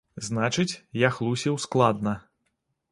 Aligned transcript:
Значыць, 0.27 0.79
я 1.01 1.11
хлусіў 1.19 1.61
складна. 1.67 2.17